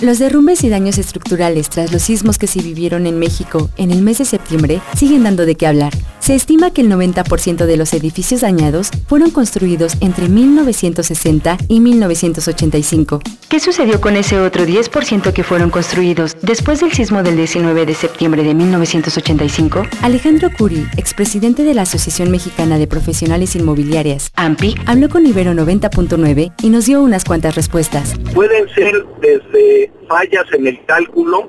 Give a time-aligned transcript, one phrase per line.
[0.00, 4.00] Los derrumbes y daños estructurales tras los sismos que se vivieron en México en el
[4.00, 5.92] mes de septiembre siguen dando de qué hablar.
[6.28, 13.20] Se estima que el 90% de los edificios dañados fueron construidos entre 1960 y 1985.
[13.48, 17.94] ¿Qué sucedió con ese otro 10% que fueron construidos después del sismo del 19 de
[17.94, 19.84] septiembre de 1985?
[20.02, 26.52] Alejandro Curi, expresidente de la Asociación Mexicana de Profesionales Inmobiliarias, AMPI, habló con Ibero 90.9
[26.62, 28.12] y nos dio unas cuantas respuestas.
[28.34, 31.48] Pueden ser desde fallas en el cálculo,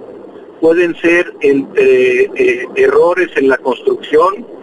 [0.62, 4.58] pueden ser entre eh, errores en la construcción,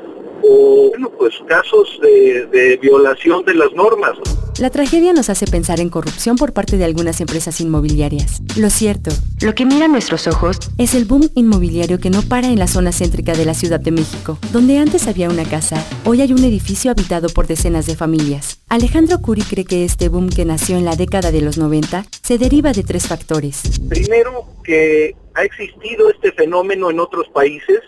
[0.49, 4.13] o bueno, pues casos de, violación de las normas.
[4.59, 8.41] La tragedia nos hace pensar en corrupción por parte de algunas empresas inmobiliarias.
[8.57, 9.11] Lo cierto,
[9.43, 12.93] lo que mira nuestros ojos es el boom inmobiliario que no para en la zona
[12.93, 16.91] céntrica de la Ciudad de México, donde antes había una casa, hoy hay un edificio
[16.91, 18.61] habitado por decenas de familias.
[18.69, 22.39] Alejandro Curi cree que este boom que nació en la década de los 90 se
[22.39, 23.63] deriva de tres factores.
[23.89, 27.81] Primero, que ha existido este fenómeno en otros países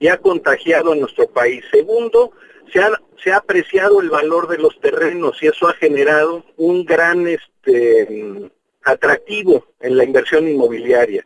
[0.00, 1.62] y ha contagiado en nuestro país.
[1.70, 2.32] Segundo,
[2.72, 2.90] se ha,
[3.22, 8.50] se ha apreciado el valor de los terrenos y eso ha generado un gran este,
[8.82, 11.24] atractivo en la inversión inmobiliaria.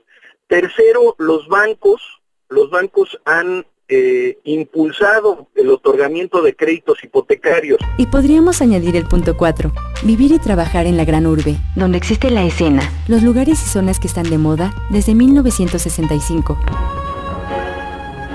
[0.48, 2.03] Tercero, los bancos,
[2.48, 7.78] los bancos han eh, impulsado el otorgamiento de créditos hipotecarios.
[7.97, 9.72] Y podríamos añadir el punto 4,
[10.03, 14.00] vivir y trabajar en la gran urbe, donde existe la escena, los lugares y zonas
[14.00, 16.59] que están de moda desde 1965.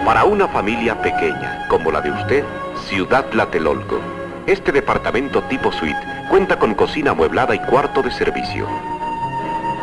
[0.10, 2.44] Para una familia pequeña como la de usted,
[2.88, 4.00] Ciudad Tlatelolco,
[4.48, 6.00] este departamento tipo suite
[6.32, 8.68] cuenta con cocina amueblada y cuarto de servicio.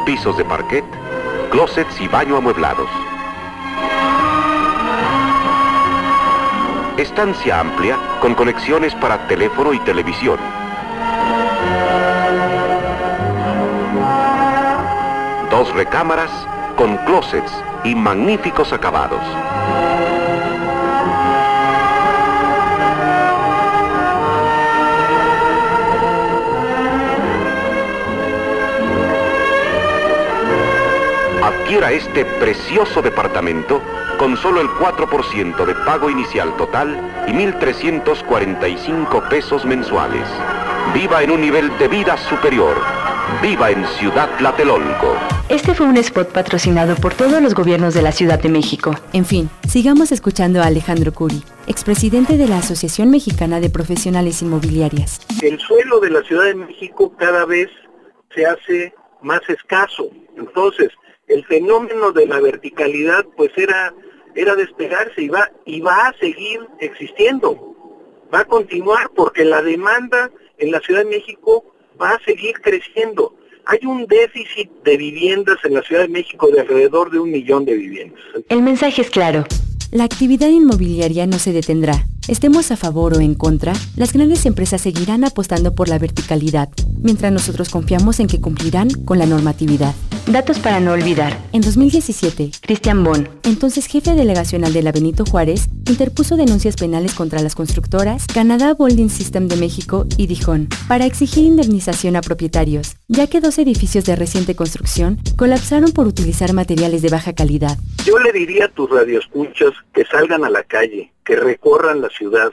[0.04, 0.84] Pisos de parquet,
[1.52, 2.88] closets y baño amueblados.
[6.96, 10.40] Estancia amplia con conexiones para teléfono y televisión.
[15.52, 16.32] Dos recámaras
[16.76, 17.52] con closets
[17.84, 19.22] y magníficos acabados.
[31.66, 33.82] Adquiera este precioso departamento
[34.20, 36.96] con solo el 4% de pago inicial total
[37.26, 40.28] y 1.345 pesos mensuales.
[40.94, 42.76] Viva en un nivel de vida superior.
[43.42, 45.16] Viva en Ciudad Tlatelolco.
[45.48, 48.94] Este fue un spot patrocinado por todos los gobiernos de la Ciudad de México.
[49.12, 55.20] En fin, sigamos escuchando a Alejandro Curi, expresidente de la Asociación Mexicana de Profesionales Inmobiliarias.
[55.42, 57.70] El suelo de la Ciudad de México cada vez
[58.32, 60.08] se hace más escaso.
[60.36, 60.92] Entonces,
[61.28, 63.94] el fenómeno de la verticalidad pues era,
[64.34, 67.74] era despegarse y va, y va a seguir existiendo,
[68.32, 71.64] va a continuar porque la demanda en la Ciudad de México
[72.00, 73.34] va a seguir creciendo.
[73.66, 77.64] Hay un déficit de viviendas en la Ciudad de México de alrededor de un millón
[77.64, 78.20] de viviendas.
[78.48, 79.44] El mensaje es claro.
[79.90, 82.06] La actividad inmobiliaria no se detendrá.
[82.28, 86.68] Estemos a favor o en contra, las grandes empresas seguirán apostando por la verticalidad,
[87.00, 89.94] mientras nosotros confiamos en que cumplirán con la normatividad.
[90.26, 91.38] Datos para no olvidar.
[91.52, 97.40] En 2017, Cristian Bon, entonces jefe delegacional de la Benito Juárez, interpuso denuncias penales contra
[97.42, 103.28] las constructoras Canadá Building System de México y Dijon para exigir indemnización a propietarios, ya
[103.28, 107.78] que dos edificios de reciente construcción colapsaron por utilizar materiales de baja calidad.
[108.04, 112.52] Yo le diría a tus radioescuchas que salgan a la calle, que recorran la ciudad,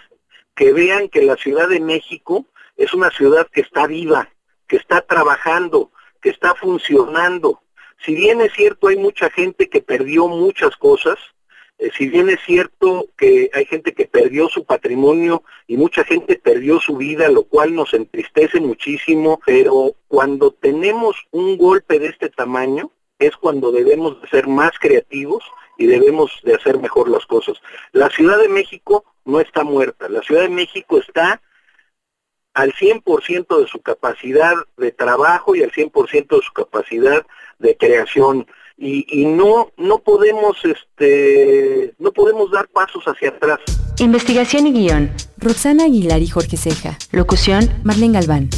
[0.56, 4.30] que vean que la Ciudad de México es una ciudad que está viva,
[4.68, 5.92] que está trabajando,
[6.22, 7.62] que está funcionando.
[8.04, 11.20] Si bien es cierto hay mucha gente que perdió muchas cosas,
[11.78, 16.36] eh, si bien es cierto que hay gente que perdió su patrimonio y mucha gente
[16.36, 22.30] perdió su vida, lo cual nos entristece muchísimo, pero cuando tenemos un golpe de este
[22.30, 25.44] tamaño es cuando debemos de ser más creativos
[25.78, 27.58] y debemos de hacer mejor las cosas.
[27.92, 31.42] La Ciudad de México no está muerta, la Ciudad de México está
[32.54, 37.26] al 100% de su capacidad de trabajo y al 100% de su capacidad
[37.60, 38.46] de creación
[38.78, 43.60] y, y, no no podemos este no podemos dar pasos hacia atrás.
[44.00, 45.12] Investigación y guion.
[45.38, 46.98] Roxana Aguilar y Jorge Ceja.
[47.12, 48.50] Locución Marlene Galván.